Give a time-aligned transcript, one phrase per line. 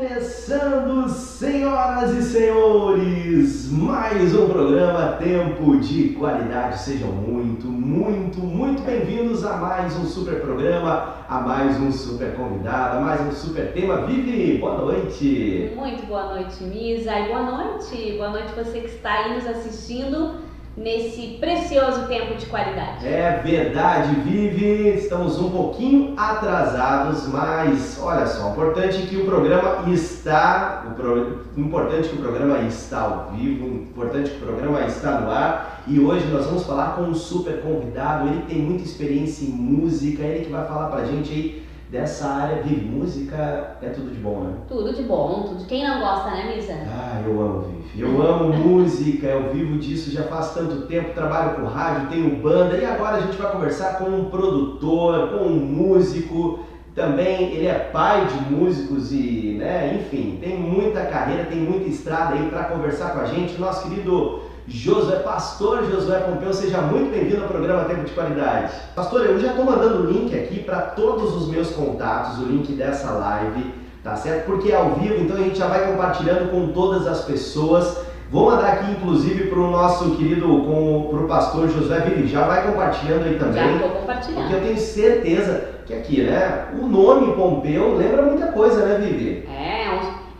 [0.00, 6.78] Começando, senhoras e senhores, mais um programa Tempo de Qualidade.
[6.78, 12.96] Sejam muito, muito, muito bem-vindos a mais um super programa, a mais um super convidado,
[12.96, 14.06] a mais um super tema.
[14.06, 15.70] Vivi, boa noite.
[15.76, 20.36] Muito boa noite, Misa, e boa noite, boa noite você que está aí nos assistindo
[20.76, 23.06] nesse precioso tempo de qualidade.
[23.06, 24.88] É verdade, Vivi.
[24.88, 32.08] Estamos um pouquinho atrasados, mas olha só, importante que o programa está, o pro, importante
[32.08, 35.82] que o programa está ao vivo, importante que o programa está no ar.
[35.86, 38.28] E hoje nós vamos falar com um super convidado.
[38.28, 41.59] Ele tem muita experiência em música, ele que vai falar pra gente aí
[41.90, 44.52] dessa área de música é tudo de bom, né?
[44.68, 45.64] Tudo de bom, tudo.
[45.66, 46.74] Quem não gosta, né, Misa?
[46.86, 48.00] Ah, eu amo, Vivi.
[48.00, 52.76] Eu amo música, eu vivo disso já faz tanto tempo, trabalho com rádio, tenho banda
[52.76, 56.60] e agora a gente vai conversar com um produtor, com um músico.
[56.94, 62.34] Também ele é pai de músicos e, né, enfim, tem muita carreira, tem muita estrada
[62.34, 63.60] aí para conversar com a gente.
[63.60, 64.40] Nosso querido
[64.70, 68.72] Josué, pastor Josué Pompeu, seja muito bem-vindo ao programa Tempo de Qualidade.
[68.94, 72.72] Pastor, eu já estou mandando o link aqui para todos os meus contatos, o link
[72.74, 74.46] dessa live, tá certo?
[74.46, 77.98] Porque é ao vivo, então a gente já vai compartilhando com todas as pessoas.
[78.30, 82.64] Vou mandar aqui, inclusive, para o nosso querido, para o pastor Josué Vivi, já vai
[82.64, 83.64] compartilhando aí também.
[83.64, 84.40] Já estou compartilhando.
[84.40, 89.48] Porque eu tenho certeza que aqui, né, o nome Pompeu lembra muita coisa, né, Vivi?
[89.48, 89.79] É,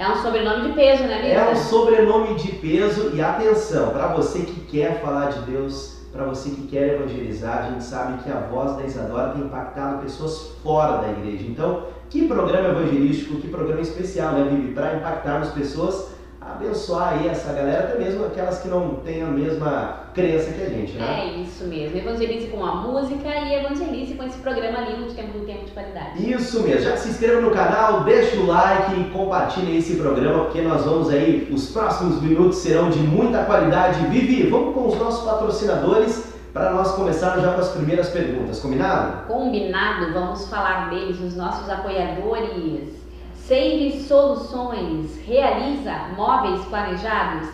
[0.00, 1.34] é um sobrenome de peso, né, Lisa?
[1.34, 6.24] É um sobrenome de peso e atenção, para você que quer falar de Deus, para
[6.24, 10.52] você que quer evangelizar, a gente sabe que a voz da Isadora tem impactado pessoas
[10.62, 11.44] fora da igreja.
[11.46, 14.72] Então, que programa evangelístico, que programa especial, né, Vivi?
[14.72, 16.08] Para impactarmos pessoas
[16.54, 20.68] abençoar aí essa galera, até mesmo aquelas que não têm a mesma crença que a
[20.68, 21.20] gente, né?
[21.20, 21.96] É isso mesmo.
[21.96, 25.70] Evangelize com a música e evangelize com esse programa lindo de tempo do tempo de
[25.72, 26.30] qualidade.
[26.30, 26.82] Isso mesmo.
[26.82, 31.10] Já se inscreva no canal, deixa o like e compartilhe esse programa, porque nós vamos
[31.10, 34.06] aí, os próximos minutos serão de muita qualidade.
[34.06, 39.26] Vivi, vamos com os nossos patrocinadores para nós começarmos já com as primeiras perguntas, combinado?
[39.26, 42.99] Combinado, vamos falar deles, os nossos apoiadores.
[43.50, 47.48] Save Soluções realiza móveis planejados.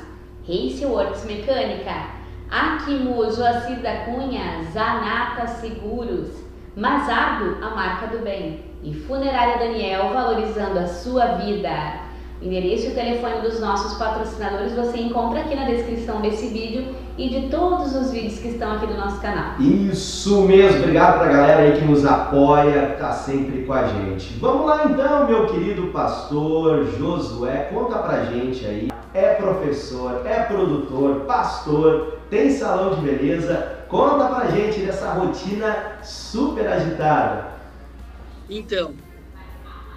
[0.46, 2.10] Race Works Mecânica.
[2.50, 6.28] Akimu Joacir da Cunha, Zanata Seguros.
[6.76, 8.62] Mazado, a marca do bem.
[8.82, 12.05] E Funerária Daniel, valorizando a sua vida.
[12.40, 16.94] O endereço e o telefone dos nossos patrocinadores você encontra aqui na descrição desse vídeo
[17.16, 19.58] e de todos os vídeos que estão aqui no nosso canal.
[19.58, 23.86] Isso mesmo, obrigado para a galera aí que nos apoia, que está sempre com a
[23.86, 24.34] gente.
[24.34, 28.90] Vamos lá então, meu querido pastor Josué, conta pra gente aí.
[29.14, 33.76] É professor, é produtor, pastor, tem salão de beleza.
[33.88, 37.46] Conta pra gente dessa rotina super agitada.
[38.50, 38.92] Então,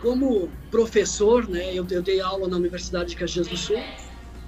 [0.02, 3.78] como professor, né, eu, eu dei aula na Universidade de Caxias do Sul,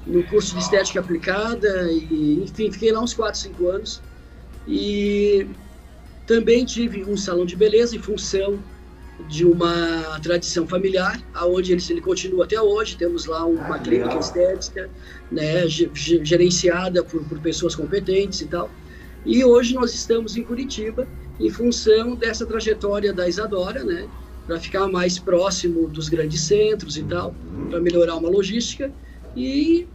[0.05, 4.01] no curso de estética aplicada, e enfim, fiquei lá uns 4, 5 anos.
[4.67, 5.47] E
[6.25, 8.59] também tive um salão de beleza em função
[9.27, 12.97] de uma tradição familiar, aonde ele, ele continua até hoje.
[12.97, 14.89] Temos lá uma ah, clínica estética,
[15.31, 18.69] né, gerenciada por, por pessoas competentes e tal.
[19.25, 21.07] E hoje nós estamos em Curitiba
[21.39, 24.07] em função dessa trajetória da Isadora, né,
[24.51, 27.33] para ficar mais próximo dos grandes centros e tal,
[27.69, 28.91] para melhorar uma logística.
[29.33, 29.87] E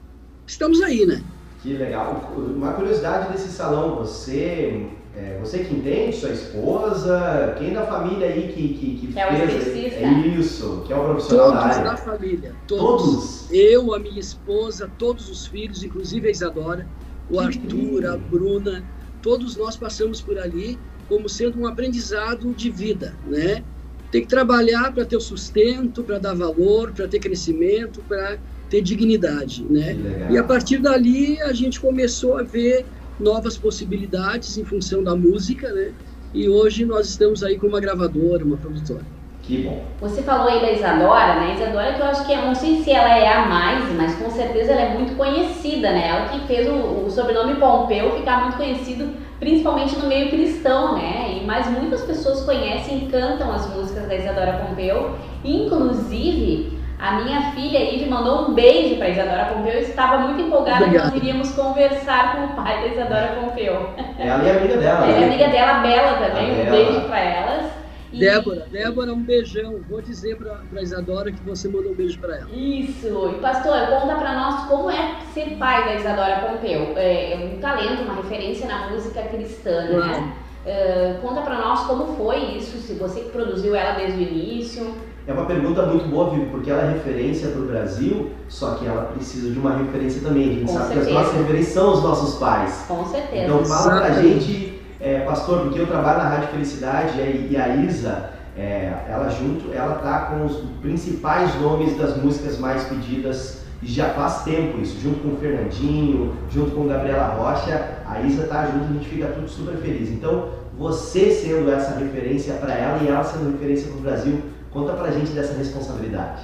[0.47, 1.23] estamos aí, né?
[1.63, 2.33] Que legal.
[2.35, 8.51] Uma curiosidade desse salão, você, é, você que entende, sua esposa, quem da família aí
[8.51, 9.93] que, que, que é fez...
[9.93, 9.99] O.
[9.99, 11.85] É isso, que é o profissional todos da área.
[11.91, 12.53] da família.
[12.67, 13.05] Todos.
[13.05, 13.53] todos.
[13.53, 16.87] Eu, a minha esposa, todos os filhos, inclusive a Isadora,
[17.29, 18.09] o que Arthur, lindo.
[18.11, 18.85] a Bruna,
[19.21, 20.79] todos nós passamos por ali
[21.11, 23.63] como sendo um aprendizado de vida, né?
[24.11, 28.83] Tem que trabalhar para ter o sustento, para dar valor, para ter crescimento, para ter
[28.83, 30.01] dignidade, né?
[30.29, 35.73] E a partir dali a gente começou a ver novas possibilidades em função da música,
[35.73, 35.95] né?
[36.33, 39.07] E hoje nós estamos aí com uma gravadora, uma produtora.
[39.47, 39.81] Que bom.
[40.01, 41.55] Você falou aí da Isadora, né?
[41.55, 44.29] Isadora que eu acho que, eu não sei se ela é a mais, mas com
[44.29, 46.09] certeza ela é muito conhecida, né?
[46.09, 51.39] Ela que fez o, o sobrenome Pompeu ficar muito conhecido principalmente no meio cristão, né?
[51.39, 55.15] E, mas muitas pessoas conhecem e cantam as músicas da Isadora Pompeu.
[55.45, 60.87] Inclusive, a minha filha Ive mandou um beijo para Isadora Pompeu e estava muito empolgada
[60.87, 61.05] Obrigado.
[61.05, 63.91] que nós iríamos conversar com o pai da Isadora Pompeu.
[64.19, 65.05] Ela é amiga dela.
[65.05, 65.27] Ela é né?
[65.27, 66.67] amiga dela, Bela também.
[66.67, 67.76] Um beijo para elas.
[68.17, 68.21] E...
[68.21, 69.81] Débora, Débora, um beijão.
[69.89, 72.51] Vou dizer para Isadora que você mandou um beijo para ela.
[72.51, 73.35] Isso.
[73.37, 76.97] E pastor, conta para nós como é ser pai da Isadora Pompeu.
[76.97, 80.33] É, é um talento, uma referência na música cristã, né?
[80.67, 84.95] Uh, conta para nós como foi isso, se você que produziu ela desde o início.
[85.25, 88.87] É uma pergunta muito boa, Vivi, porque ela é referência para o Brasil, só que
[88.87, 90.43] ela precisa de uma referência também.
[90.43, 91.07] A gente Com sabe certeza.
[91.07, 92.85] que as nossas referências são os nossos pais.
[92.89, 93.45] Com certeza.
[93.45, 94.45] Então fala pra Exatamente.
[94.45, 99.29] gente, é, pastor, porque eu trabalho na Rádio Felicidade e e a Isa, é, ela
[99.29, 104.81] junto, ela tá com os principais nomes das músicas mais pedidas e já faz tempo
[104.81, 109.09] isso, junto com o Fernandinho, junto com Gabriela Rocha, a Isa tá junto, a gente
[109.09, 110.09] fica tudo super feliz.
[110.11, 110.49] Então,
[110.79, 115.11] você sendo essa referência para ela e ela sendo referência para o Brasil, conta pra
[115.11, 116.43] gente dessa responsabilidade.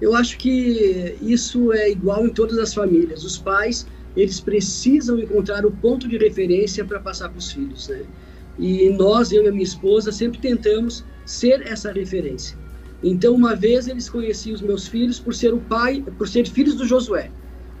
[0.00, 3.24] Eu acho que isso é igual em todas as famílias.
[3.24, 8.04] Os pais, eles precisam encontrar o ponto de referência para passar para os filhos, né?
[8.58, 12.56] E nós, eu e a minha esposa, sempre tentamos ser essa referência.
[13.02, 16.74] Então, uma vez eles conheciam os meus filhos por ser o pai, por ser filhos
[16.74, 17.30] do Josué.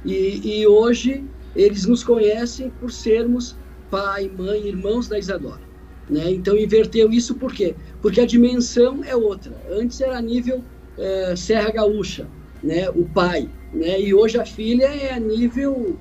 [0.04, 3.56] E, e hoje eles nos conhecem por sermos
[3.90, 5.62] pai, mãe, irmãos da Isadora.
[6.10, 6.32] Né?
[6.32, 7.74] Então, inverteu isso por quê?
[8.02, 9.56] Porque a dimensão é outra.
[9.70, 10.62] Antes era nível
[10.98, 12.26] eh, Serra Gaúcha,
[12.62, 12.90] né?
[12.90, 13.48] o pai.
[13.72, 14.00] Né?
[14.00, 15.96] E hoje a filha é a nível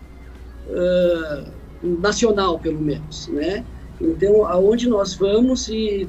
[1.81, 3.27] nacional, pelo menos.
[3.27, 3.65] Né?
[3.99, 6.07] Então, aonde nós vamos e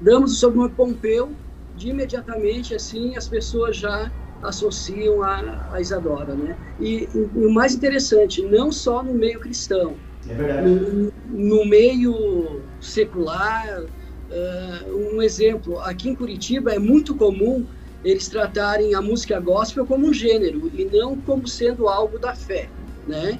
[0.00, 1.30] damos o sobrenome Pompeu,
[1.76, 4.10] de imediatamente assim as pessoas já
[4.42, 6.34] associam a, a Isadora.
[6.34, 6.56] Né?
[6.80, 9.94] E, e o mais interessante, não só no meio cristão,
[10.28, 17.64] É no, no meio secular, uh, um exemplo, aqui em Curitiba é muito comum
[18.04, 22.68] eles tratarem a música gospel como um gênero e não como sendo algo da fé,
[23.06, 23.38] né?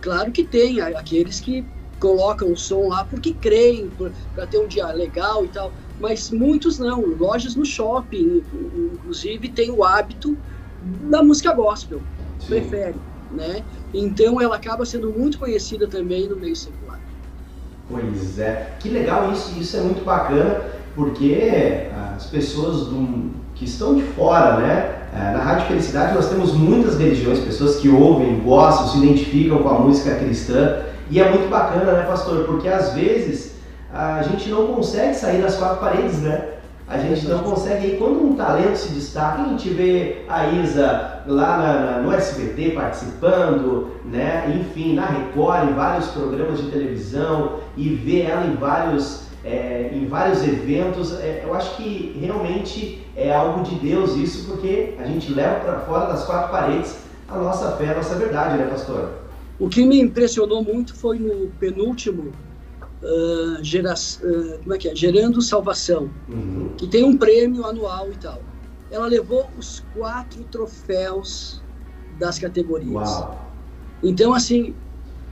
[0.00, 1.64] Claro que tem aqueles que
[1.98, 3.90] colocam o som lá porque creem,
[4.34, 7.04] para ter um dia legal e tal, mas muitos não.
[7.04, 8.42] Lojas no shopping,
[8.94, 10.36] inclusive, têm o hábito
[10.80, 12.00] da música gospel,
[12.38, 12.46] Sim.
[12.46, 13.62] prefere, né?
[13.92, 17.00] Então ela acaba sendo muito conhecida também no meio secular.
[17.88, 20.64] Pois é, que legal isso, isso é muito bacana,
[20.94, 24.99] porque as pessoas do, que estão de fora, né?
[25.14, 29.68] Eh, Na Rádio Felicidade nós temos muitas religiões, pessoas que ouvem, gostam, se identificam com
[29.68, 30.78] a música cristã,
[31.10, 32.44] e é muito bacana, né, pastor?
[32.44, 33.54] Porque às vezes
[33.92, 36.44] a gente não consegue sair das quatro paredes, né?
[36.86, 41.20] A gente não consegue, e quando um talento se destaca, a gente vê a Isa
[41.26, 44.52] lá na- no SBT participando, né?
[44.60, 50.06] enfim, na Record, em vários programas de televisão, e vê ela em vários, é, em
[50.06, 51.12] vários eventos.
[51.20, 55.80] É, eu acho que realmente é algo de Deus isso, porque a gente leva para
[55.80, 56.96] fora das quatro paredes
[57.28, 59.20] a nossa fé, a nossa verdade, né, pastor?
[59.58, 62.32] O que me impressionou muito foi no penúltimo
[63.02, 64.94] ah, gera, ah, como é que é?
[64.94, 66.70] Gerando Salvação, Uhum.
[66.76, 68.42] que tem um prêmio anual e tal.
[68.90, 71.62] Ela levou os quatro troféus
[72.18, 72.92] das categorias.
[72.92, 73.40] Uau!
[74.02, 74.74] Então, assim,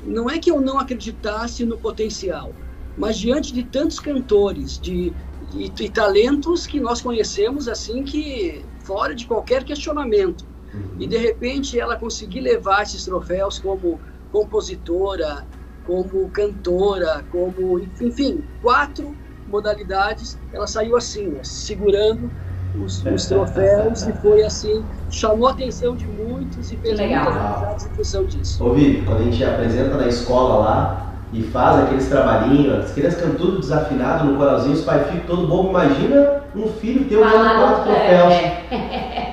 [0.04, 2.54] não é que eu não acreditasse no potencial,
[2.98, 5.14] mas diante de tantos cantores, de,
[5.50, 10.96] de, de talentos que nós conhecemos, assim, que fora de qualquer questionamento, Uhum.
[11.00, 13.98] e de repente ela conseguir levar esses troféus como
[14.30, 15.46] compositora,
[15.82, 19.16] como cantora, como enfim, quatro
[19.46, 22.30] modalidades, ela saiu assim, né, segurando
[22.74, 27.24] os, os troféus e foi assim, chamou a atenção de muitos e fez Legal.
[27.24, 28.62] muitas amizades em função disso.
[28.62, 33.20] Ô Vivi, quando a gente apresenta na escola lá e faz aqueles trabalhinhos, as crianças
[33.20, 35.68] cantam tudo desafinado no coralzinho, os pais ficam todo bobo.
[35.70, 38.34] Imagina um filho teu ganhando Falar quatro troféus.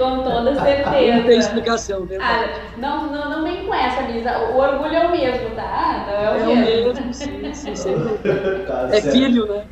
[0.00, 0.10] é.
[0.10, 1.38] Com toda Não tem certeza.
[1.38, 2.50] explicação, verdade.
[2.54, 4.38] Ah, não, não, não vem com essa, Bisa.
[4.52, 6.04] O orgulho é o mesmo, tá?
[6.06, 6.94] Não é é o o mesmo.
[6.94, 7.12] mesmo,
[7.54, 8.64] sim, sim, dúvida.
[8.66, 9.64] Tá É certo, filho, né?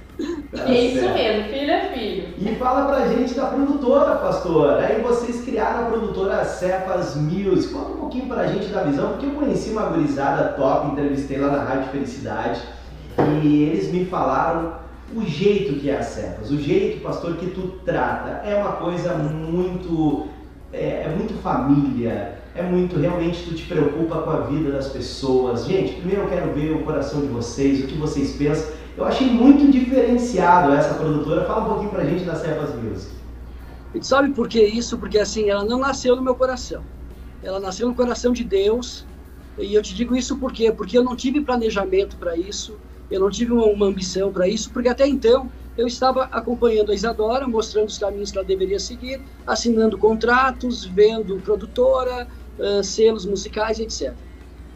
[0.55, 1.15] tá É isso certo.
[1.15, 2.35] mesmo, filho é filho.
[2.39, 4.79] E fala pra gente da produtora, pastor.
[4.81, 7.73] Aí vocês criaram a produtora Cepas Music.
[7.73, 11.49] Conta um pouquinho pra gente da visão, porque eu conheci uma gurizada top, entrevistei lá
[11.49, 12.61] na Rádio Felicidade.
[13.43, 14.75] E eles me falaram
[15.15, 18.47] o jeito que é a Cepas, o jeito, pastor, que tu trata.
[18.47, 20.29] É uma coisa muito.
[20.73, 22.39] É, é muito família.
[22.55, 25.65] É muito, realmente, tu te preocupa com a vida das pessoas.
[25.65, 28.73] Gente, primeiro eu quero ver o coração de vocês, o que vocês pensam.
[28.97, 31.45] Eu achei muito diferenciado essa produtora.
[31.45, 33.13] Fala um pouquinho pra gente da Cepas Music.
[34.03, 34.99] Sabe por que isso?
[34.99, 36.83] Porque assim, ela não nasceu no meu coração.
[37.43, 39.07] Ela nasceu no coração de Deus.
[39.57, 40.73] E eu te digo isso por quê?
[40.73, 44.71] Porque eu não tive planejamento para isso, eu não tive uma, uma ambição para isso,
[44.71, 49.23] porque até então eu estava acompanhando a Isadora, mostrando os caminhos que ela deveria seguir,
[49.47, 52.27] assinando contratos, vendo produtora,
[52.59, 54.13] ah, selos musicais, etc.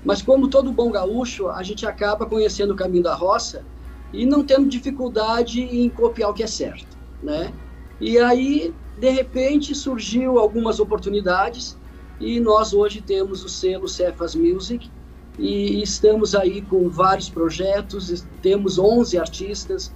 [0.04, 3.64] Mas como todo bom gaúcho, a gente acaba conhecendo o caminho da roça
[4.12, 7.52] e não tendo dificuldade em copiar o que é certo, né?
[8.00, 11.78] E aí, de repente, surgiu algumas oportunidades
[12.20, 14.90] e nós hoje temos o selo Cefas Music
[15.38, 19.92] e estamos aí com vários projetos, temos 11 artistas,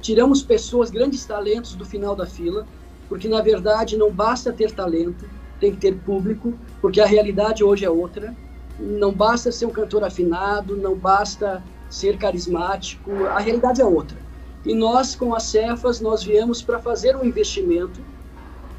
[0.00, 2.66] tiramos pessoas, grandes talentos do final da fila,
[3.08, 7.84] porque na verdade não basta ter talento, tem que ter público, porque a realidade hoje
[7.84, 8.34] é outra.
[8.78, 14.16] Não basta ser um cantor afinado, não basta ser carismático, a realidade é outra.
[14.64, 18.00] E nós, com as Cefas, nós viemos para fazer um investimento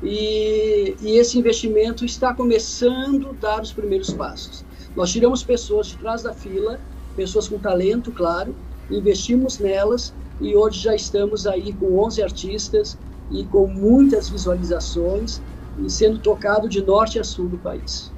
[0.02, 4.64] e, e, esse investimento está começando a dar os primeiros passos.
[4.96, 6.80] Nós tiramos pessoas de trás da fila,
[7.16, 8.56] pessoas com talento, claro,
[8.90, 12.98] investimos nelas e hoje já estamos aí com 11 artistas
[13.32, 15.42] e com muitas visualizações
[15.78, 18.12] e sendo tocado de norte a sul do país.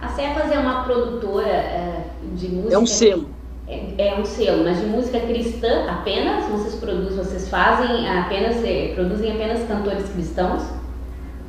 [0.00, 2.74] A Cefas é uma produtora é, de música.
[2.74, 3.28] É um selo.
[3.68, 6.44] É, é, um selo, mas de música cristã apenas?
[6.50, 10.62] Vocês produzem, vocês fazem apenas, é, produzem apenas cantores cristãos?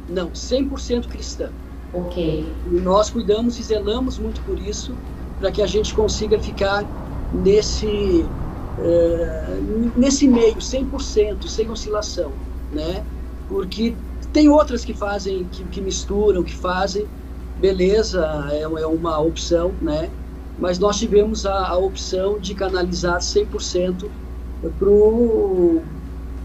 [0.08, 1.50] Não, 100% cristã.
[1.93, 2.59] Ok.
[2.65, 5.00] E nós cuidamos e zelamos muito por isso,
[5.38, 6.91] para que a gente consiga ficar
[7.31, 8.35] nesse,
[8.77, 9.59] é,
[9.95, 13.07] nesse meio, 100%, sem oscilação, né?
[13.47, 13.95] Porque
[14.31, 17.12] tem outras que fazem, que, que misturam, que fazem,
[17.55, 20.15] beleza, é, é uma opção, né?
[20.57, 24.15] Mas nós tivemos a, a opção de canalizar 100%
[24.59, 24.89] para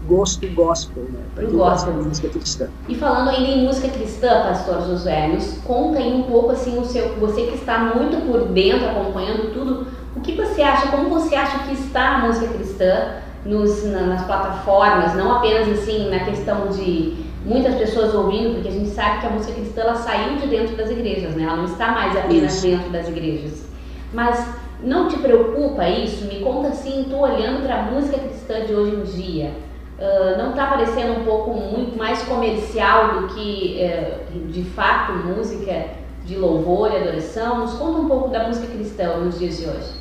[0.09, 1.19] gosto gospel, né?
[1.35, 2.67] Para quem gosta de música cristã.
[2.87, 6.83] E falando ainda em música cristã, pastor Josué, nos conta aí um pouco assim o
[6.83, 11.35] seu, você que está muito por dentro acompanhando tudo, o que você acha, como você
[11.35, 13.13] acha que está a música cristã
[13.45, 18.71] nos, na, nas plataformas, não apenas assim na questão de muitas pessoas ouvindo, porque a
[18.71, 21.43] gente sabe que a música cristã ela saiu de dentro das igrejas, né?
[21.43, 22.67] Ela não está mais apenas isso.
[22.67, 23.69] dentro das igrejas.
[24.11, 24.43] Mas
[24.83, 26.25] não te preocupa isso?
[26.25, 29.68] Me conta assim, estou olhando para a música cristã de hoje em dia
[29.99, 35.89] Uh, não está parecendo um pouco muito mais comercial do que uh, de fato música
[36.23, 37.59] de louvor e adoração?
[37.59, 39.99] Nos conta um pouco da música cristã nos dias de hoje.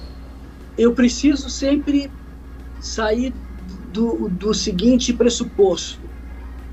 [0.77, 2.13] Eu preciso sempre
[2.79, 3.35] sair
[3.93, 6.09] do, do seguinte pressuposto,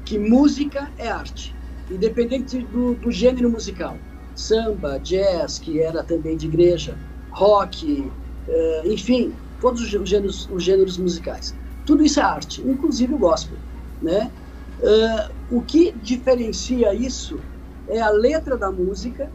[0.06, 1.56] que música é arte,
[1.90, 3.98] independente do, do gênero musical.
[4.36, 6.96] Samba, jazz, que era também de igreja,
[7.32, 8.02] rock,
[8.48, 11.56] uh, enfim, todos os gêneros, os gêneros musicais
[11.86, 13.58] tudo isso é arte, inclusive o gospel,
[14.02, 14.32] né?
[14.80, 17.40] Uh, o que diferencia isso
[17.88, 19.32] é a letra da música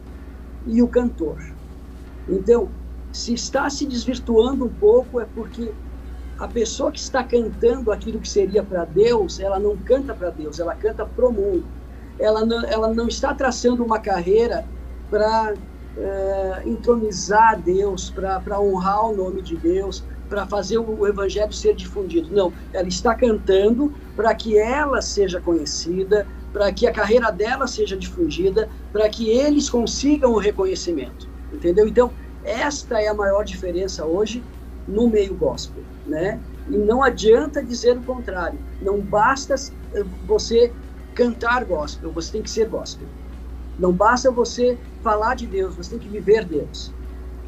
[0.67, 1.37] e o cantor.
[2.29, 2.69] Então,
[3.11, 5.71] se está se desvirtuando um pouco é porque
[6.37, 10.59] a pessoa que está cantando aquilo que seria para Deus, ela não canta para Deus,
[10.59, 11.65] ela canta para o mundo.
[12.19, 14.65] Ela não, ela não está traçando uma carreira
[15.09, 21.75] para uh, entronizar Deus, para honrar o nome de Deus, para fazer o evangelho ser
[21.75, 22.33] difundido.
[22.33, 27.97] Não, ela está cantando para que ela seja conhecida, para que a carreira dela seja
[27.97, 31.27] difundida, para que eles consigam o reconhecimento.
[31.51, 31.85] Entendeu?
[31.85, 32.13] Então,
[32.45, 34.41] esta é a maior diferença hoje
[34.87, 36.39] no meio gospel, né?
[36.69, 38.57] E não adianta dizer o contrário.
[38.81, 39.55] Não basta
[39.93, 40.71] eh, você
[41.13, 43.07] cantar gospel, você tem que ser gospel.
[43.77, 46.93] Não basta você falar de Deus, você tem que viver Deus.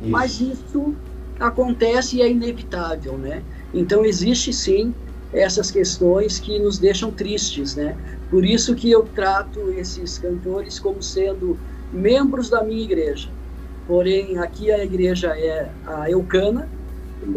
[0.01, 0.11] Isso.
[0.11, 0.93] Mas isso
[1.39, 3.43] acontece e é inevitável, né?
[3.73, 4.93] Então existe sim
[5.31, 7.97] essas questões que nos deixam tristes, né?
[8.29, 11.57] Por isso que eu trato esses cantores como sendo
[11.91, 13.29] membros da minha igreja.
[13.87, 16.69] Porém, aqui a igreja é a Eucana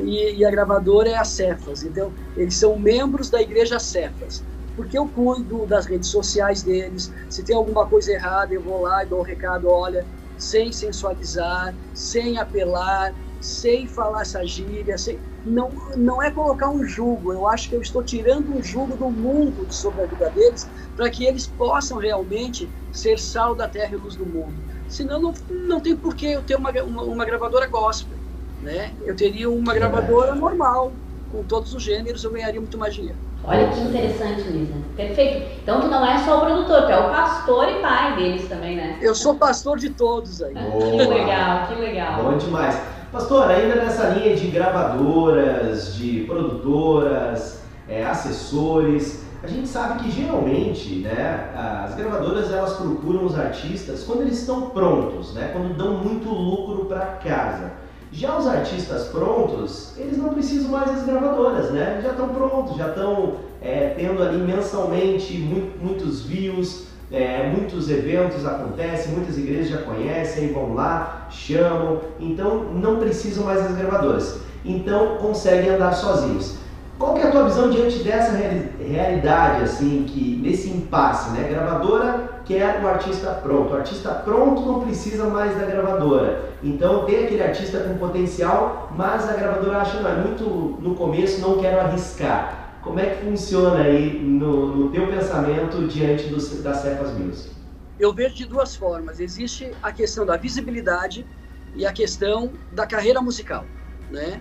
[0.04, 1.82] e, e a gravadora é a Cefas.
[1.82, 4.44] Então, eles são membros da igreja Cefas.
[4.76, 7.12] Porque eu cuido das redes sociais deles.
[7.28, 10.70] Se tem alguma coisa errada, eu vou lá e dou o um recado, olha, sem
[10.70, 15.19] sensualizar, sem apelar, sei falar essa gíria, sei...
[15.45, 19.09] Não, não é colocar um jugo, eu acho que eu estou tirando um jugo do
[19.09, 23.97] mundo sobre a vida deles para que eles possam realmente ser sal da terra e
[23.97, 24.55] luz do mundo.
[24.88, 25.35] Senão não,
[25.69, 28.19] não tem por que eu ter uma, uma, uma gravadora gospel.
[28.61, 28.93] Né?
[29.05, 30.93] Eu teria uma gravadora normal,
[31.31, 33.19] com todos os gêneros, eu ganharia muito mais dinheiro.
[33.45, 34.75] Olha que interessante, Lisa.
[34.97, 35.61] Perfeito.
[35.62, 38.76] Então tu não é só o produtor, tu é o pastor e pai deles também,
[38.76, 38.99] né?
[39.00, 40.55] Eu sou pastor de todos aí.
[40.57, 42.25] que legal, que legal.
[42.25, 42.95] Bom demais.
[43.16, 50.96] Pastor, ainda nessa linha de gravadoras, de produtoras, é, assessores, a gente sabe que geralmente
[50.96, 51.50] né,
[51.82, 56.85] as gravadoras elas procuram os artistas quando eles estão prontos, né, quando dão muito lucro
[56.85, 57.73] para casa.
[58.12, 62.00] Já os artistas prontos, eles não precisam mais das gravadoras, né?
[62.02, 68.44] Já estão prontos, já estão é, tendo ali mensalmente muito, muitos views, é, muitos eventos
[68.44, 74.40] acontecem, muitas igrejas já conhecem, vão lá, chamam, então não precisam mais das gravadoras.
[74.64, 76.56] Então conseguem andar sozinhos.
[76.98, 81.46] Qual que é a tua visão diante dessa realidade, assim, que nesse impasse, né?
[81.46, 86.52] Gravadora quer o artista pronto, o artista pronto não precisa mais da gravadora.
[86.62, 91.40] Então tem aquele artista com potencial, mas a gravadora acha, não, é muito no começo,
[91.40, 92.65] não quero arriscar.
[92.87, 97.52] Como é que funciona aí no, no teu pensamento diante do, das Cefas Music?
[97.99, 99.19] Eu vejo de duas formas.
[99.19, 101.26] Existe a questão da visibilidade
[101.75, 103.69] e a questão da carreira musical,
[104.09, 104.40] né?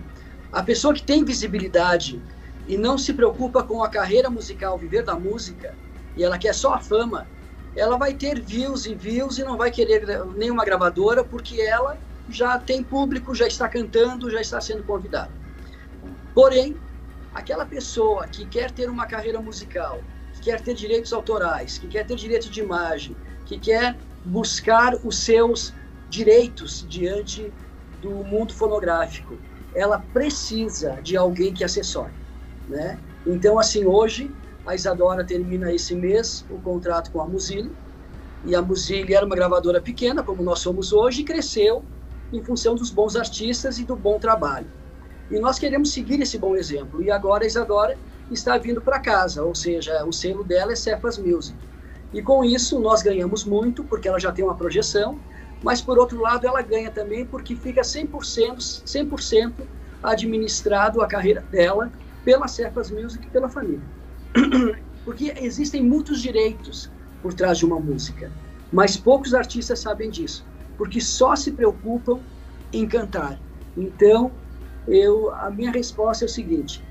[0.52, 2.24] A pessoa que tem visibilidade
[2.68, 5.76] e não se preocupa com a carreira musical, viver da música,
[6.14, 7.28] e ela quer só a fama,
[7.74, 11.98] ela vai ter views e views e não vai querer nenhuma gravadora porque ela
[12.28, 15.34] já tem público, já está cantando, já está sendo convidada.
[16.32, 16.80] Porém,
[17.36, 20.02] aquela pessoa que quer ter uma carreira musical,
[20.32, 23.14] que quer ter direitos autorais, que quer ter direitos de imagem,
[23.44, 25.74] que quer buscar os seus
[26.08, 27.52] direitos diante
[28.00, 29.38] do mundo fonográfico,
[29.74, 32.14] ela precisa de alguém que assessore,
[32.66, 32.98] né?
[33.26, 37.76] Então, assim, hoje a Isadora termina esse mês o contrato com a Muzile,
[38.44, 41.84] e a Muzile era uma gravadora pequena, como nós somos hoje, e cresceu
[42.32, 44.72] em função dos bons artistas e do bom trabalho.
[45.30, 47.02] E nós queremos seguir esse bom exemplo.
[47.02, 47.98] E agora a Isadora
[48.30, 51.56] está vindo para casa, ou seja, o selo dela é Cephas Music.
[52.12, 55.20] E com isso nós ganhamos muito, porque ela já tem uma projeção,
[55.62, 59.52] mas por outro lado ela ganha também porque fica 100%, 100%
[60.02, 61.90] administrado a carreira dela
[62.24, 63.82] pela Cephas Music e pela família.
[65.04, 66.90] Porque existem muitos direitos
[67.22, 68.32] por trás de uma música,
[68.72, 70.44] mas poucos artistas sabem disso,
[70.76, 72.20] porque só se preocupam
[72.72, 73.40] em cantar.
[73.76, 74.32] Então,
[74.86, 76.82] eu, a minha resposta é o seguinte: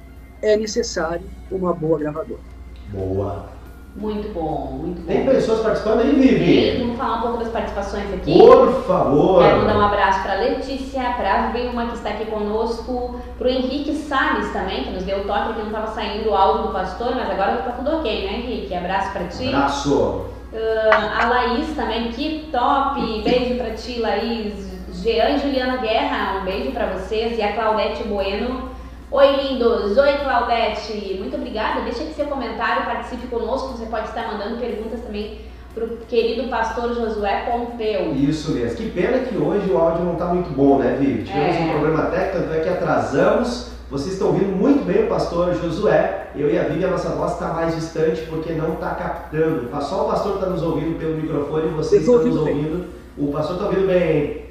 [0.41, 2.41] é necessário uma boa gravadora.
[2.89, 3.55] Boa.
[3.95, 5.07] Muito bom, muito bom.
[5.07, 6.79] Tem pessoas participando aí, Vivi?
[6.79, 8.37] Vamos falar um pouco das participações aqui.
[8.37, 9.41] Por favor.
[9.41, 13.49] Quero mandar um abraço para Letícia, para a Vilma, que está aqui conosco, para o
[13.49, 16.73] Henrique Salles também, que nos deu o toque que não estava saindo o áudio do
[16.73, 18.75] pastor, mas agora está tudo ok, né, Henrique?
[18.75, 19.47] Abraço para ti.
[19.47, 20.25] Abraço.
[20.51, 22.99] Uh, a Laís também, que top!
[23.23, 24.74] Beijo para ti, Laís.
[25.05, 27.37] Jean e Juliana Guerra, um beijo para vocês.
[27.37, 28.71] E a Claudete Bueno.
[29.11, 29.95] Oi, lindos!
[29.95, 31.17] Oi, Claudete!
[31.19, 31.81] Muito obrigada.
[31.81, 33.77] Deixa aqui seu comentário, participe conosco.
[33.77, 35.41] Você pode estar mandando perguntas também
[35.75, 38.15] para o querido pastor Josué Pompeu.
[38.15, 38.77] Isso mesmo.
[38.77, 41.21] Que pena que hoje o áudio não está muito bom, né, Vivi?
[41.21, 41.59] Tivemos é.
[41.59, 43.71] um problema técnico, tanto é que atrasamos.
[43.91, 46.29] Vocês estão ouvindo muito bem o pastor Josué.
[46.35, 49.69] Eu e a Vivi, a nossa voz está mais distante porque não está captando.
[49.81, 52.87] Só o pastor está nos ouvindo pelo microfone e vocês estão nos ouvindo.
[53.15, 54.44] O pastor está ouvindo bem.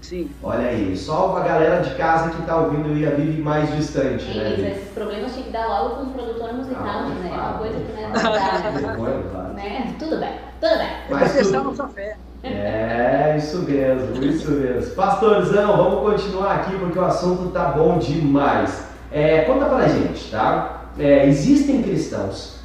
[0.00, 0.30] Sim.
[0.42, 4.24] Olha aí, só a galera de casa que está ouvindo e a Vivi mais distante,
[4.24, 4.56] Sim, né?
[4.56, 7.30] Mas esses problemas tinha que dar logo com o produtor musical, ah, né?
[7.30, 9.54] É uma coisa que não é verdade.
[9.54, 9.94] né?
[9.98, 10.90] Tudo bem, tudo bem.
[11.10, 12.16] Mas testar nossa fé.
[12.42, 14.94] É, isso mesmo, isso mesmo.
[14.94, 18.84] Pastorzão, vamos continuar aqui porque o assunto tá bom demais.
[19.10, 20.84] É, conta pra gente, tá?
[20.98, 22.58] É, existem cristãos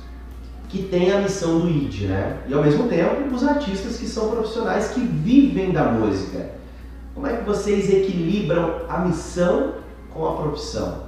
[0.69, 2.37] que têm a missão do ID, né?
[2.47, 6.49] E ao mesmo tempo os artistas que são profissionais que vivem da música.
[7.13, 9.75] Como é que vocês equilibram a missão
[10.11, 11.07] com a profissão?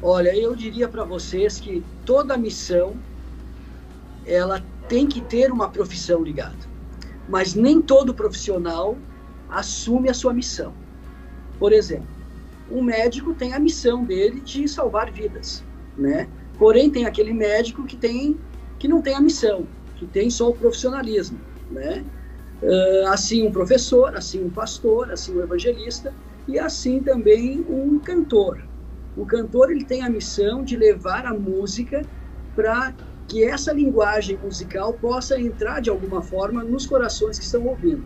[0.00, 2.94] Olha, eu diria para vocês que toda missão
[4.24, 6.56] ela tem que ter uma profissão ligada.
[7.28, 8.96] Mas nem todo profissional
[9.50, 10.72] assume a sua missão.
[11.58, 12.06] Por exemplo,
[12.70, 15.64] um médico tem a missão dele de salvar vidas,
[15.96, 16.28] né?
[16.58, 18.38] Porém tem aquele médico que tem
[18.78, 22.04] que não tem a missão, que tem só o profissionalismo, né?
[22.60, 26.12] Uh, assim um professor, assim um pastor, assim um evangelista
[26.46, 28.60] e assim também um cantor.
[29.16, 32.02] O cantor ele tem a missão de levar a música
[32.54, 32.94] para
[33.28, 38.04] que essa linguagem musical possa entrar de alguma forma nos corações que estão ouvindo.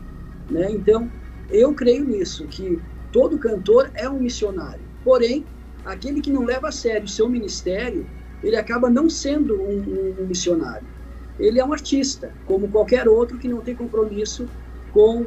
[0.51, 0.71] Né?
[0.71, 1.09] Então,
[1.49, 2.79] eu creio nisso, que
[3.13, 4.85] todo cantor é um missionário.
[5.05, 5.47] Porém,
[5.85, 8.07] aquele que não leva a sério o seu ministério,
[8.43, 10.87] ele acaba não sendo um, um missionário
[11.39, 14.49] ele é um artista, como qualquer outro que não tem compromisso
[14.93, 15.27] com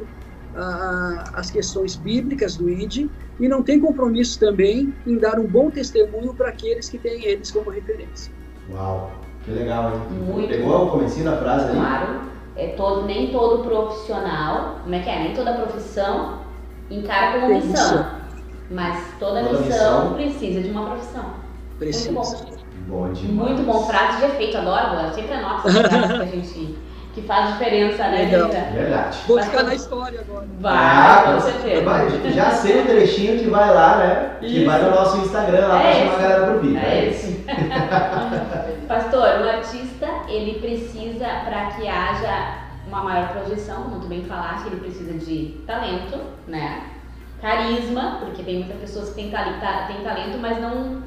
[0.54, 5.70] a, as questões bíblicas do ID e não tem compromisso também em dar um bom
[5.70, 8.32] testemunho para aqueles que têm eles como referência.
[8.70, 9.12] Uau,
[9.44, 10.00] que legal, hein?
[10.24, 11.78] Muito Pegou o comecinho da frase ali?
[11.78, 12.20] Claro,
[12.56, 15.24] é todo, nem todo profissional, como é que é?
[15.24, 16.40] Nem toda profissão
[16.90, 18.16] encara como missão.
[18.70, 21.34] Mas toda, toda missão, missão, precisa de uma profissão.
[21.78, 22.55] Precisa.
[22.86, 23.12] Muito bom.
[23.12, 23.50] Demais.
[23.50, 26.78] Muito bom, frase de efeito, adoro, sempre anoto essa frase pra gente,
[27.14, 28.46] que faz diferença, né, Legal.
[28.46, 28.60] Rita?
[28.72, 29.18] Verdade.
[29.26, 30.46] Vou ficar na história agora.
[30.60, 31.84] Vai, ah, com certeza.
[31.84, 34.36] Vai, já sei o trechinho que vai lá, né?
[34.42, 34.54] Isso.
[34.54, 36.78] Que vai no nosso Instagram lá é pra chamar a galera pro vídeo.
[36.78, 37.44] É, é esse.
[38.86, 44.76] Pastor, o artista, ele precisa, para que haja uma maior projeção, tu bem falaste, ele
[44.76, 46.82] precisa de talento, né?
[47.40, 51.02] Carisma, porque tem muitas pessoas que têm, têm talento, mas não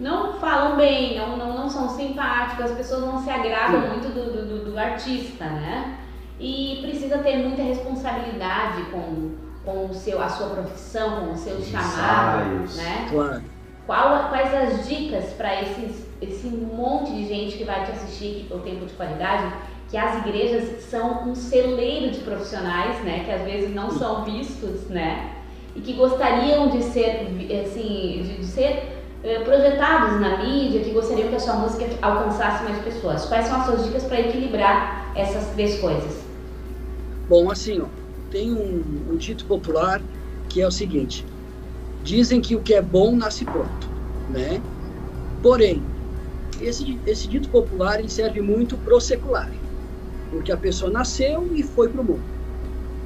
[0.00, 4.46] não falam bem, não, não, não são simpáticos, as pessoas não se agradam muito do,
[4.46, 5.98] do, do, artista, né?
[6.38, 9.34] E precisa ter muita responsabilidade com,
[9.64, 13.08] com o seu, a sua profissão, com o seu chamado, né?
[13.10, 13.42] Claro.
[13.86, 18.46] Qual, quais as dicas para esses esse monte de gente que vai te assistir aqui
[18.48, 19.52] pelo tempo de qualidade,
[19.88, 24.88] que as igrejas são um celeiro de profissionais, né, que às vezes não são vistos,
[24.88, 25.30] né,
[25.74, 27.26] e que gostariam de ser,
[27.64, 28.99] assim, de, de ser
[29.44, 33.26] projetados na mídia, que gostariam que a sua música alcançasse mais pessoas.
[33.26, 36.22] Quais são as suas dicas para equilibrar essas três coisas?
[37.28, 37.86] Bom, assim, ó,
[38.30, 40.00] tem um, um dito popular
[40.48, 41.24] que é o seguinte:
[42.02, 43.88] dizem que o que é bom nasce pronto,
[44.30, 44.60] né?
[45.42, 45.82] Porém,
[46.60, 49.50] esse, esse dito popular ele serve muito pro secular
[50.30, 52.22] porque a pessoa nasceu e foi para o mundo.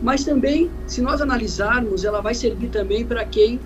[0.03, 3.59] Mas também, se nós analisarmos, ela vai servir também para quem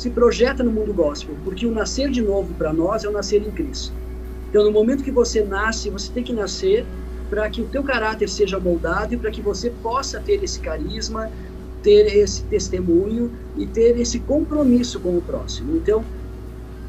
[0.00, 3.42] se projeta no mundo gospel, porque o nascer de novo para nós é o nascer
[3.46, 3.92] em Cristo.
[4.48, 6.86] Então, no momento que você nasce, você tem que nascer
[7.28, 11.30] para que o teu caráter seja moldado e para que você possa ter esse carisma,
[11.82, 15.76] ter esse testemunho e ter esse compromisso com o próximo.
[15.76, 16.02] Então,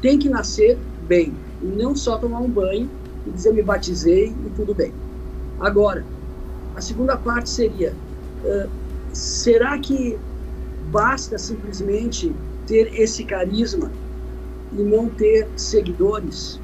[0.00, 2.88] tem que nascer bem, e não só tomar um banho
[3.26, 4.92] e dizer me batizei e tudo bem.
[5.60, 6.02] Agora,
[6.74, 7.92] a segunda parte seria:
[8.42, 8.70] uh,
[9.12, 10.18] será que
[10.90, 12.34] basta simplesmente
[12.66, 13.90] ter esse carisma
[14.72, 16.60] e não ter seguidores?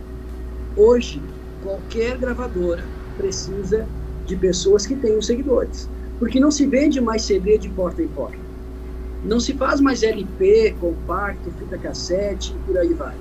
[0.77, 1.21] Hoje,
[1.63, 2.85] qualquer gravadora
[3.17, 3.87] precisa
[4.27, 8.39] de pessoas que tenham seguidores, porque não se vende mais CD de porta em porta.
[9.25, 13.17] Não se faz mais LP, compacto, fita cassete e por aí vai.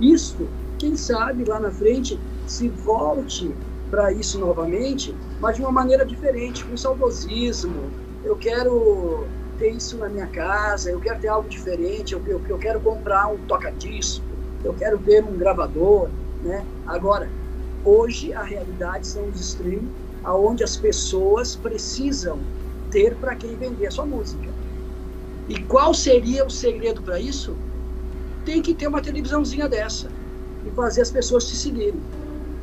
[0.00, 3.52] Isso, quem sabe lá na frente, se volte
[3.90, 7.90] para isso novamente, mas de uma maneira diferente, com saudosismo.
[8.24, 9.26] Eu quero
[9.60, 13.28] ter isso na minha casa, eu quero ter algo diferente, eu, eu, eu quero comprar
[13.28, 14.24] um toca-disco,
[14.64, 16.08] eu quero ter um gravador,
[16.42, 16.64] né?
[16.86, 17.28] Agora,
[17.84, 19.86] hoje a realidade são os streams,
[20.24, 22.38] aonde as pessoas precisam
[22.90, 24.48] ter para quem vender a sua música.
[25.46, 27.54] E qual seria o segredo para isso?
[28.46, 30.08] Tem que ter uma televisãozinha dessa
[30.66, 32.00] e fazer as pessoas te seguirem.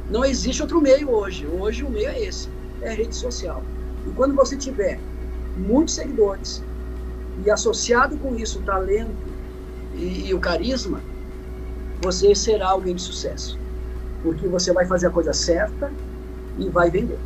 [0.09, 1.45] Não existe outro meio hoje.
[1.45, 2.49] Hoje o meio é esse,
[2.81, 3.61] é rede social.
[4.07, 4.99] E quando você tiver
[5.57, 6.63] muitos seguidores
[7.47, 9.15] e associado com isso o talento
[9.95, 10.99] e, e o carisma,
[12.01, 13.57] você será alguém de sucesso.
[14.21, 15.89] Porque você vai fazer a coisa certa
[16.59, 17.17] e vai vender.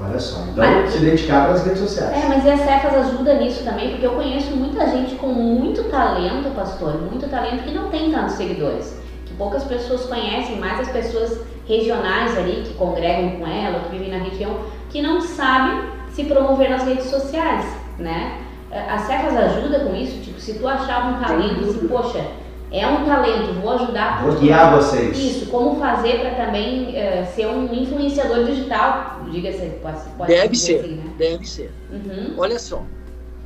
[0.00, 2.24] Olha só, então mas, se dedicar para as redes sociais.
[2.24, 5.90] É, mas e a Cefas ajuda nisso também, porque eu conheço muita gente com muito
[5.90, 8.96] talento, pastor, muito talento que não tem tantos seguidores.
[9.26, 14.10] Que poucas pessoas conhecem, mais as pessoas regionais ali que congregam com ela, que vivem
[14.10, 17.66] na região, que não sabem se promover nas redes sociais,
[17.98, 18.47] né?
[18.70, 22.24] A Cefas ajuda com isso, tipo, se tu achar um talento, assim, poxa,
[22.70, 24.22] é um talento, vou ajudar.
[24.22, 25.16] Vou guiar vocês.
[25.18, 30.80] Isso, como fazer para também uh, ser um influenciador digital, diga-se, pode, pode Deve ser,
[30.80, 31.12] assim, né?
[31.16, 31.72] deve ser.
[31.90, 32.34] Uhum.
[32.36, 32.82] Olha só,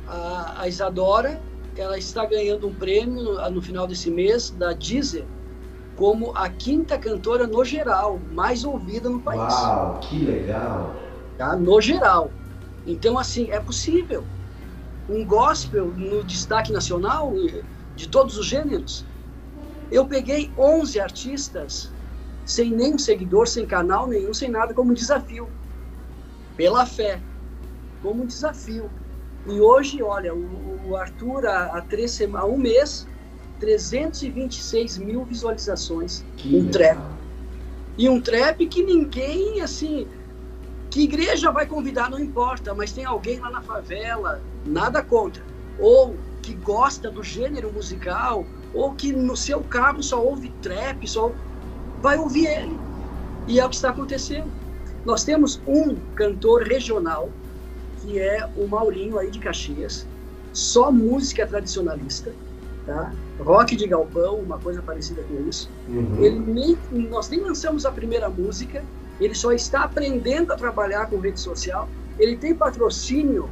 [0.07, 1.39] a, a Isadora,
[1.77, 5.23] ela está ganhando um prêmio no, no final desse mês da Deezer,
[5.95, 9.53] como a quinta cantora no geral, mais ouvida no país.
[9.53, 10.95] Uau, que legal!
[11.37, 11.55] Tá?
[11.55, 12.29] No geral.
[12.85, 14.25] Então, assim, é possível.
[15.09, 17.33] Um gospel no destaque nacional,
[17.95, 19.05] de todos os gêneros.
[19.91, 21.91] Eu peguei 11 artistas,
[22.45, 25.47] sem nenhum seguidor, sem canal nenhum, sem nada, como um desafio.
[26.55, 27.21] Pela fé.
[28.01, 28.89] Como um desafio.
[29.45, 33.07] E hoje, olha, o, Arthur, há, há, três há um mês,
[33.59, 36.23] 326 mil visualizações.
[36.37, 36.99] Que um trap.
[37.97, 40.07] E um trap que ninguém, assim,
[40.93, 45.43] que igreja vai convidar, não importa, mas tem alguém lá na favela, nada contra.
[45.79, 51.31] Ou que gosta do gênero musical, ou que no seu carro só ouve trap, só
[51.99, 52.79] vai ouvir ele.
[53.47, 54.51] E é o que está acontecendo.
[55.03, 57.31] Nós temos um cantor regional,
[58.03, 60.05] que é o Maurinho aí de Caxias,
[60.53, 62.31] só música tradicionalista,
[62.85, 63.11] tá?
[63.39, 65.67] rock de galpão, uma coisa parecida com isso.
[65.89, 66.23] Uhum.
[66.23, 66.77] Ele nem,
[67.09, 68.83] nós nem lançamos a primeira música,
[69.19, 71.87] ele só está aprendendo a trabalhar com rede social.
[72.17, 73.49] Ele tem patrocínio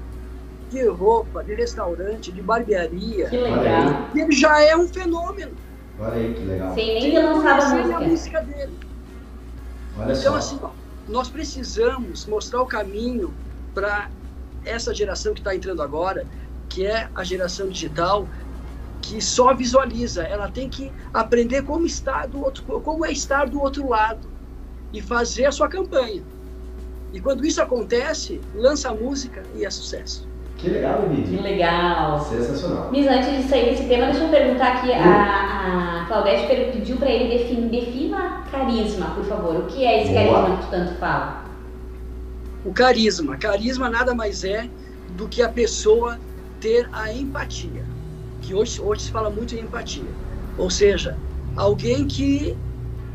[0.70, 3.30] de roupa, de restaurante, de barbearia.
[3.30, 4.10] Que legal.
[4.16, 5.52] Ele já é um fenômeno.
[6.00, 6.74] Olha aí, que legal.
[6.74, 7.98] Sem nem ter lançado a música.
[7.98, 8.74] a música dele.
[9.98, 10.36] Olha então, só.
[10.36, 10.70] assim, ó,
[11.08, 13.34] nós precisamos mostrar o caminho
[13.74, 14.10] para
[14.64, 16.26] essa geração que está entrando agora,
[16.70, 18.28] que é a geração digital,
[19.02, 23.60] que só visualiza, ela tem que aprender como está do outro, como é estar do
[23.60, 24.31] outro lado
[24.94, 26.22] e fazer a sua campanha.
[27.14, 30.28] E quando isso acontece, lança a música e é sucesso.
[30.58, 31.30] Que legal, Miss.
[31.30, 32.20] Que legal.
[32.24, 32.92] Sensacional.
[32.92, 37.10] Miss, antes de sair desse tema, deixa eu perguntar aqui, a, a Claudete pediu para
[37.10, 39.56] ele definir, defina carisma, por favor.
[39.56, 40.34] O que é esse Boa.
[40.34, 41.46] carisma que tu tanto fala?
[42.64, 43.38] O carisma.
[43.38, 44.70] Carisma nada mais é
[45.18, 46.20] do que a pessoa
[46.60, 47.92] ter a empatia
[48.42, 50.04] que hoje, hoje se fala muito em empatia.
[50.58, 51.18] Ou seja,
[51.56, 52.58] alguém que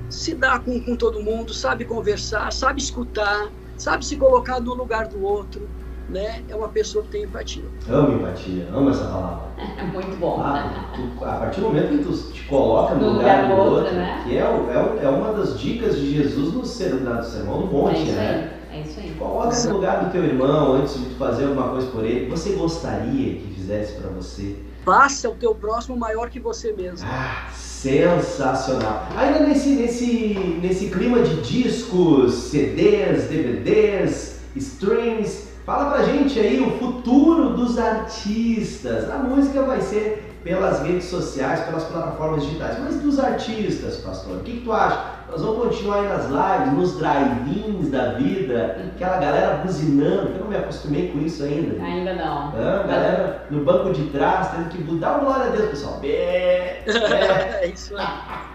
[0.08, 5.08] se dá com, com todo mundo, sabe conversar, sabe escutar, sabe se colocar no lugar
[5.08, 5.68] do outro,
[6.08, 6.42] né?
[6.48, 7.64] É uma pessoa que tem empatia.
[7.88, 9.46] Amo empatia, amo essa palavra.
[9.92, 10.40] Muito bom.
[10.40, 13.62] Ah, tu, a partir do momento que tu te coloca no, no lugar, lugar, do
[13.62, 14.22] outro, outro né?
[14.24, 18.02] que é, é, é, uma das dicas de Jesus no, no Sermão do Monte, é
[18.02, 18.60] isso né?
[18.70, 19.14] Aí, é isso aí.
[19.18, 22.28] Coloca no lugar do teu irmão antes de tu fazer alguma coisa por ele.
[22.30, 24.56] Você gostaria que fizesse para você?
[24.86, 27.08] Faça o teu próximo maior que você mesmo.
[27.10, 29.08] Ah, sensacional.
[29.16, 36.78] Ainda nesse, nesse, nesse clima de discos, CDs, DVDs, streams, fala pra gente aí o
[36.78, 39.10] futuro dos artistas.
[39.10, 44.40] A música vai ser pelas redes sociais, pelas plataformas digitais, mas dos artistas, pastor, o
[44.44, 45.15] que, que tu acha?
[45.28, 50.40] Nós vamos continuar aí nas lives, nos drive-ins da vida, aquela galera buzinando, que eu
[50.40, 51.82] não me acostumei com isso ainda.
[51.82, 52.48] Ainda não.
[52.48, 56.00] Ah, galera no banco de trás, tendo que dar uma glória a Deus, pessoal.
[56.04, 56.84] É.
[57.62, 58.06] é isso aí.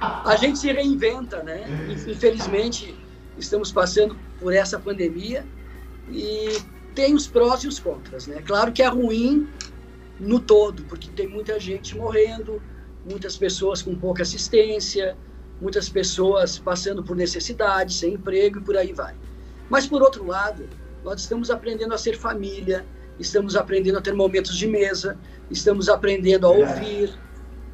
[0.02, 1.66] A gente se reinventa, né?
[2.08, 2.98] Infelizmente,
[3.38, 5.46] estamos passando por essa pandemia
[6.10, 6.58] e
[6.96, 8.42] tem os prós e os contras, né?
[8.46, 9.48] Claro que é ruim
[10.20, 12.62] no todo, porque tem muita gente morrendo,
[13.10, 15.18] muitas pessoas com pouca assistência,
[15.62, 19.16] muitas pessoas passando por necessidade, sem emprego e por aí vai.
[19.70, 20.68] Mas, por outro lado,
[21.04, 22.86] nós estamos aprendendo a ser família,
[23.20, 25.18] estamos aprendendo a ter momentos de mesa,
[25.50, 27.14] estamos aprendendo a ouvir,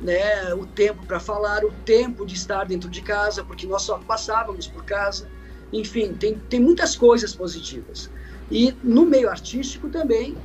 [0.02, 3.97] né, o tempo para falar, o tempo de estar dentro de casa, porque nós só
[4.00, 5.28] passávamos por casa.
[5.71, 8.12] Enfim, tem, tem muitas coisas positivas.
[8.52, 10.38] E no meio artístico também,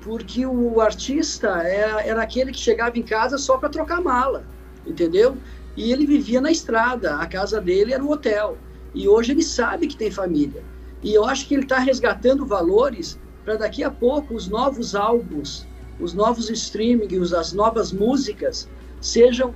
[0.00, 4.44] porque o artista era, é, era aquele que chegava em casa só para trocar mala,
[4.86, 5.36] entendeu?
[5.78, 8.58] E ele vivia na estrada, a casa dele era um hotel.
[8.92, 10.64] E hoje ele sabe que tem família.
[11.04, 15.64] E eu acho que ele está resgatando valores para daqui a pouco os novos álbuns,
[16.00, 18.68] os novos streamings, as novas músicas
[19.00, 19.54] sejam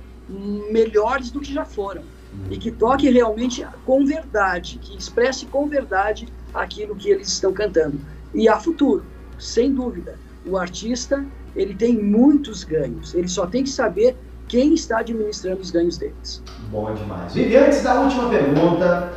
[0.71, 2.03] melhores do que já foram.
[2.49, 7.99] E que toque realmente com verdade, que expresse com verdade aquilo que eles estão cantando.
[8.33, 9.05] E há futuro,
[9.37, 10.17] sem dúvida.
[10.45, 13.13] O artista, ele tem muitos ganhos.
[13.13, 14.15] Ele só tem que saber
[14.53, 16.43] quem está administrando os ganhos deles.
[16.69, 17.33] Bom demais.
[17.33, 19.11] Vivi, antes da última pergunta,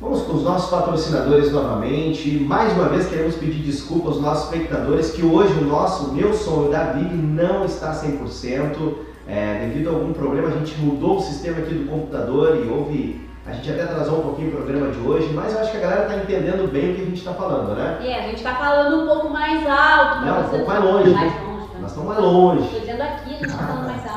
[0.00, 2.38] vamos com os nossos patrocinadores novamente.
[2.38, 6.70] Mais uma vez queremos pedir desculpa aos nossos espectadores que hoje o nosso, meu sonho
[6.70, 8.94] da Vivi não está 100%.
[9.26, 13.28] É, devido a algum problema, a gente mudou o sistema aqui do computador e houve
[13.46, 15.80] a gente até atrasou um pouquinho o programa de hoje, mas eu acho que a
[15.80, 17.98] galera está entendendo bem o que a gente está falando, né?
[18.02, 20.26] E é, a gente está falando um pouco mais alto.
[20.26, 21.10] Não, um pouco mais longe.
[21.10, 21.50] Mais longe.
[21.80, 22.79] Nós estamos mais longe.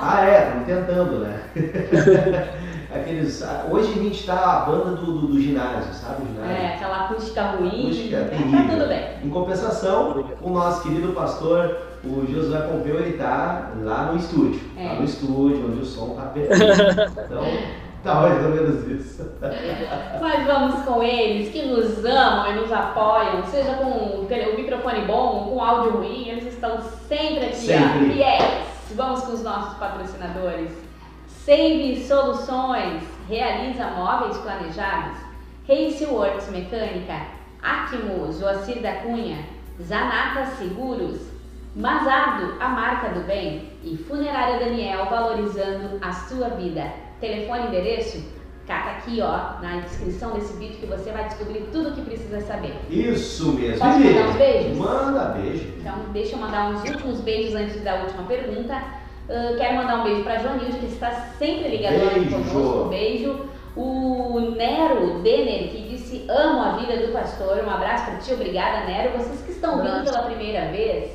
[0.06, 1.40] Ah, é, estamos tentando, né?
[2.94, 6.24] Aqueles, hoje a gente está a banda do, do, do, ginásio, sabe?
[6.24, 6.56] O ginásio.
[6.56, 7.86] É, aquela acústica ruim.
[7.86, 8.60] Acústica é, terrível.
[8.60, 9.04] Tá tudo bem.
[9.24, 14.60] Em compensação, o nosso querido pastor, o Josué Pompeu, ele está lá no estúdio.
[14.78, 14.90] É.
[14.90, 17.14] Lá no estúdio, onde o som está perfeito.
[18.04, 19.32] Então, tá mais ou menos isso.
[20.20, 25.46] Mas vamos com eles, que nos amam e nos apoiam, seja com o microfone bom,
[25.46, 28.12] com áudio ruim, eles estão sempre aqui, sempre.
[28.12, 28.73] fiéis.
[28.96, 30.72] Vamos com os nossos patrocinadores.
[31.28, 35.18] Save Soluções, realiza móveis planejados.
[35.68, 37.26] Race Works Mecânica,
[37.62, 39.46] Acmo, Joacir da Cunha,
[39.82, 41.22] Zanata Seguros,
[41.76, 46.92] Mazado, a marca do bem e Funerária Daniel, valorizando a sua vida.
[47.20, 48.43] Telefone e endereço?
[48.66, 52.40] Cata aqui, ó, na descrição desse vídeo que você vai descobrir tudo o que precisa
[52.42, 52.74] saber.
[52.90, 53.80] Isso mesmo.
[53.80, 54.78] Posso mandar uns beijos?
[54.78, 55.68] Manda beijo.
[55.80, 58.82] Então, deixa eu mandar uns últimos beijos antes da última pergunta.
[59.28, 62.30] Uh, quero mandar um beijo para Joanilde, que está sempre ligado beijo.
[62.30, 62.90] conosco.
[62.90, 63.46] Beijo.
[63.76, 67.64] O Nero Denner, que disse: Amo a vida do pastor.
[67.66, 69.18] Um abraço para ti, obrigada, Nero.
[69.18, 71.12] Vocês que estão vindo pela primeira vez,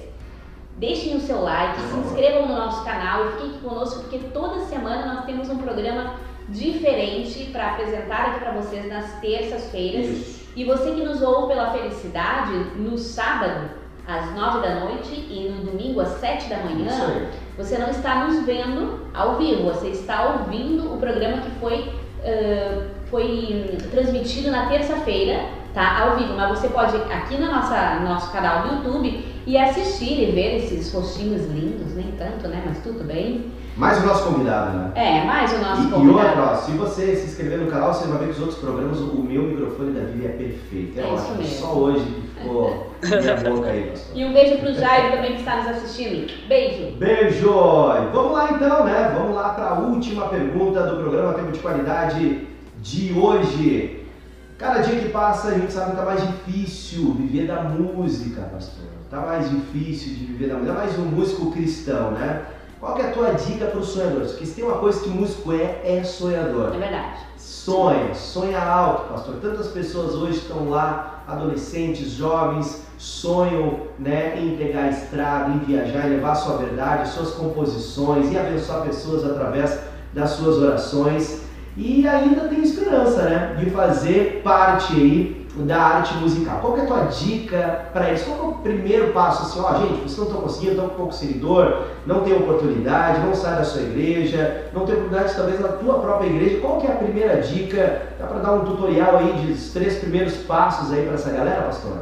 [0.76, 4.66] deixem o seu like, se inscrevam no nosso canal e fiquem aqui conosco, porque toda
[4.66, 6.14] semana nós temos um programa
[6.48, 10.38] diferente para apresentar aqui para vocês nas terças-feiras.
[10.56, 13.70] E você que nos ouve pela felicidade, no sábado,
[14.06, 18.44] às nove da noite e no domingo às sete da manhã, você não está nos
[18.46, 25.44] vendo ao vivo, você está ouvindo o programa que foi, uh, foi transmitido na terça-feira,
[25.74, 26.00] tá?
[26.00, 26.34] Ao vivo.
[26.34, 30.56] Mas você pode ir aqui no nossa, nosso canal do YouTube e assistir e ver
[30.56, 32.62] esses rostinhos lindos, nem tanto, né?
[32.64, 33.52] Mas tudo bem.
[33.78, 34.92] Mais o nosso convidado, né?
[34.96, 36.04] É, mais o nosso e, convidado.
[36.04, 38.58] E outra, ó, se você se inscrever no canal, você vai ver que os outros
[38.58, 40.98] programas, o meu microfone da Vivi é perfeito.
[40.98, 41.44] É, é ótimo.
[41.44, 44.16] Só hoje que ficou minha boca aí, pastor.
[44.16, 46.26] E um beijo pro Jairo também que está nos assistindo.
[46.48, 46.96] Beijo.
[46.96, 47.52] Beijo!
[48.12, 49.14] Vamos lá então, né?
[49.16, 52.48] Vamos lá para a última pergunta do programa Tempo de Qualidade
[52.82, 54.06] de hoje.
[54.58, 58.86] Cada dia que passa, a gente sabe que tá mais difícil viver da música, pastor.
[59.08, 60.72] Tá mais difícil de viver da música.
[60.72, 62.42] É mais um músico cristão, né?
[62.80, 64.30] Qual é a tua dica para os sonhadores?
[64.30, 66.74] Porque se tem uma coisa que músico é, é sonhador.
[66.74, 67.18] É verdade.
[67.36, 69.36] Sonha, sonha alto, pastor.
[69.42, 76.06] Tantas pessoas hoje estão lá, adolescentes, jovens, sonham né, em pegar a estrada, em viajar,
[76.06, 79.78] em levar a sua verdade, suas composições e abençoar pessoas através
[80.12, 81.42] das suas orações.
[81.76, 83.56] E ainda tem esperança, né?
[83.58, 86.60] De fazer parte aí da arte musical.
[86.60, 88.22] Qual é a tua dica para eles?
[88.22, 89.42] Qual é o primeiro passo?
[89.42, 93.34] Assim, ó, gente, vocês não estão conseguindo, estão com pouco seguidor, não tem oportunidade, não
[93.34, 96.60] sai da sua igreja, não tem oportunidade talvez na tua própria igreja.
[96.60, 98.08] Qual que é a primeira dica?
[98.18, 101.98] Dá para dar um tutorial aí dos três primeiros passos aí para essa galera, pastor?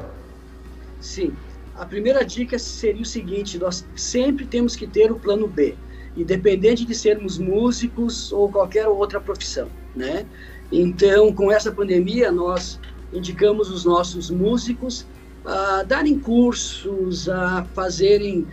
[1.01, 1.33] Sim.
[1.77, 5.77] A primeira dica seria o seguinte: nós sempre temos que ter o plano B,
[6.17, 10.25] independente de sermos músicos ou qualquer outra profissão, né?
[10.73, 12.81] Então, com essa pandemia, nós
[13.13, 15.07] indicamos os nossos músicos
[15.45, 18.47] a darem cursos, a fazerem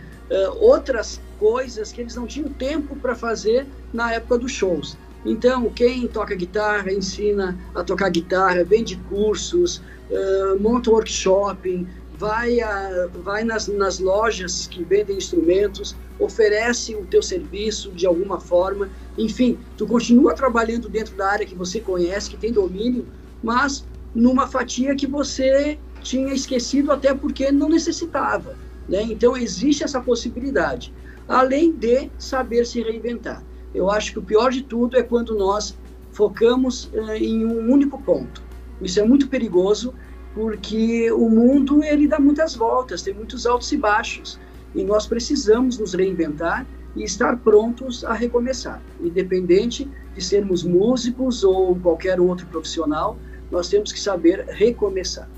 [0.60, 4.96] outras coisas que eles não tinham tempo para fazer na época dos shows.
[5.24, 9.78] Então, quem toca guitarra ensina a tocar guitarra, vende cursos,
[10.10, 11.86] uh, monta workshop,
[12.18, 18.38] vai, a, vai nas, nas lojas que vendem instrumentos, oferece o teu serviço de alguma
[18.38, 18.90] forma.
[19.16, 23.06] Enfim, tu continua trabalhando dentro da área que você conhece, que tem domínio,
[23.42, 23.84] mas
[24.14, 28.56] numa fatia que você tinha esquecido até porque não necessitava.
[28.88, 29.02] Né?
[29.02, 30.94] Então existe essa possibilidade,
[31.26, 33.42] além de saber se reinventar.
[33.74, 35.76] Eu acho que o pior de tudo é quando nós
[36.12, 38.42] focamos eh, em um único ponto.
[38.80, 39.92] Isso é muito perigoso
[40.32, 44.38] porque o mundo ele dá muitas voltas, tem muitos altos e baixos
[44.74, 51.74] e nós precisamos nos reinventar e estar prontos a recomeçar, independente de sermos músicos ou
[51.76, 53.16] qualquer outro profissional
[53.54, 55.28] nós temos que saber recomeçar.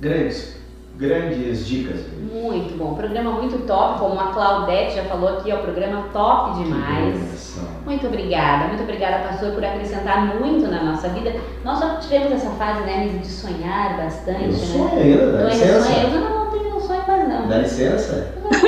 [0.00, 0.56] Grandes,
[0.96, 2.00] grandes dicas.
[2.32, 6.64] Muito bom, programa muito top, como a Claudete já falou aqui, é um programa top
[6.64, 7.58] demais.
[7.84, 11.34] Muito obrigada, muito obrigada, pastor, por acrescentar muito na nossa vida.
[11.62, 14.56] Nós já tivemos essa fase, né, de sonhar bastante, eu né?
[14.56, 15.80] Sonho ainda, dá licença.
[15.82, 17.48] Sonho, eu não, não tenho sonho mais não.
[17.48, 18.34] Dá licença?
[18.42, 18.61] Eu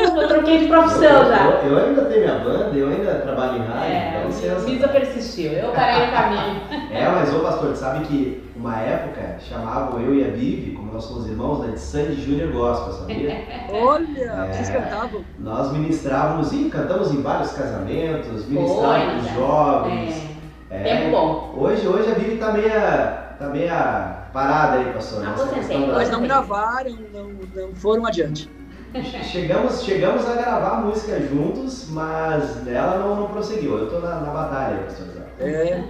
[0.44, 1.44] troquei de profissão eu, já.
[1.46, 4.68] Eu, eu, ainda tenho minha banda, eu ainda trabalho em rádio, é, dá licença.
[4.68, 6.61] Misa persistiu, eu parei o caminho.
[6.92, 11.04] é, mas ô pastor, sabe que uma época chamavam eu e a Vivi, como nós
[11.04, 13.44] somos irmãos, né, de Sandy Júnior Gospel, sabia?
[13.72, 15.24] Olha, é, vocês cantavam?
[15.38, 20.28] Nós ministrávamos e cantamos em vários casamentos, ministrávamos para jovens.
[20.70, 20.80] É.
[20.80, 20.83] é.
[20.83, 21.54] Tempo bom.
[21.57, 25.26] Hoje, hoje a Vivi tá meia, tá meia parada aí, pastor.
[25.26, 28.50] Ah, você sei, Mas não gravaram, não, não foram adiante.
[29.24, 33.76] Chegamos, chegamos a gravar música juntos, mas ela não, não prosseguiu.
[33.76, 35.24] Eu tô na, na batalha, pastor Zé.
[35.40, 35.83] É.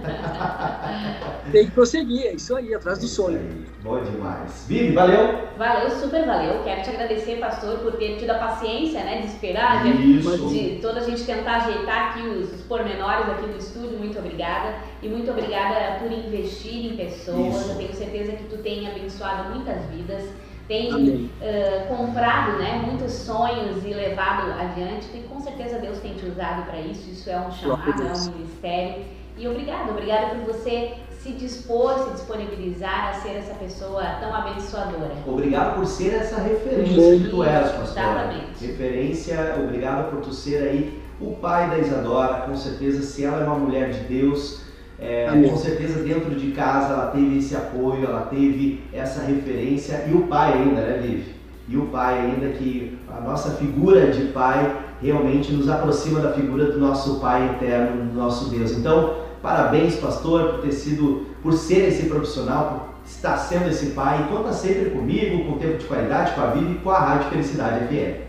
[1.51, 3.37] Tem que prosseguir, é isso aí, atrás do sonho.
[3.37, 3.65] Aí.
[3.83, 4.65] Bom demais.
[4.67, 5.49] Vivi, valeu?
[5.55, 6.63] Valeu, super valeu.
[6.63, 10.47] Quero te agradecer, pastor, por ter tido a paciência, né, de esperar, isso.
[10.47, 13.99] de, de toda a gente tentar ajeitar aqui os, os pormenores aqui do estúdio.
[13.99, 14.73] Muito obrigada.
[15.03, 17.55] E muito obrigada por investir em pessoas.
[17.55, 17.69] Isso.
[17.69, 20.23] Eu tenho certeza que tu tem abençoado muitas vidas
[20.67, 26.25] tem uh, comprado né, muitos sonhos e levado adiante, e com certeza Deus tem te
[26.25, 29.03] usado para isso, isso é um chamado, é um ministério.
[29.37, 35.11] E obrigado, obrigada por você se dispor, se disponibilizar a ser essa pessoa tão abençoadora.
[35.25, 37.83] Obrigado por ser essa referência que tu és, pastor.
[37.83, 38.65] Exatamente.
[38.65, 43.45] Referência, obrigado por tu ser aí o pai da Isadora, com certeza se ela é
[43.45, 44.64] uma mulher de Deus,
[44.99, 50.13] é, com certeza dentro de casa ela teve esse apoio, ela teve essa referência e
[50.13, 51.35] o pai ainda, né, Vivi?
[51.67, 56.71] E o pai ainda que a nossa figura de pai realmente nos aproxima da figura
[56.71, 58.71] do nosso pai eterno, do nosso Deus.
[58.71, 64.23] Então, Parabéns, pastor, por ter sido, por ser esse profissional, por estar sendo esse pai
[64.23, 67.29] e conta sempre comigo, com tempo de qualidade, com a vida e com a Rádio
[67.29, 68.25] Felicidade FM.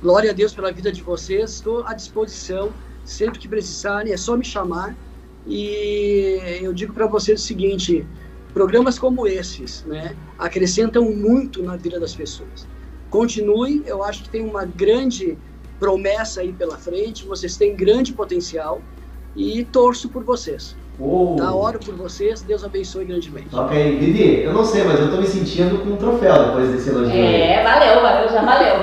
[0.00, 2.70] Glória a Deus pela vida de vocês, estou à disposição,
[3.04, 4.96] sempre que precisarem, é só me chamar.
[5.46, 8.04] E eu digo para vocês o seguinte:
[8.52, 12.66] programas como esses, né, acrescentam muito na vida das pessoas.
[13.10, 15.38] Continue, eu acho que tem uma grande
[15.78, 18.80] promessa aí pela frente, vocês têm grande potencial
[19.36, 20.74] e torço por vocês.
[20.98, 21.36] Oh.
[21.36, 23.54] Tá, oro por vocês, Deus abençoe grandemente.
[23.54, 26.88] Ok, Vivi, eu não sei, mas eu tô me sentindo com um troféu depois desse
[26.88, 27.14] elogio.
[27.14, 28.76] É, valeu, valeu, já valeu.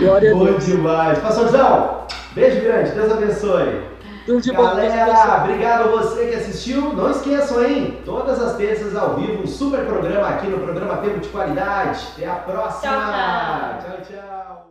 [0.00, 1.20] Glória Bom demais.
[1.20, 2.00] Pastorzão,
[2.34, 3.93] beijo grande, Deus abençoe.
[4.26, 6.94] Tudo de Galera, bom, obrigado a você que assistiu.
[6.94, 8.00] Não esqueçam, hein?
[8.04, 12.06] Todas as terças ao vivo, um super programa aqui no programa Tempo de Qualidade.
[12.16, 13.80] Até a próxima.
[13.82, 13.90] tchau.
[13.90, 14.64] tchau, tchau.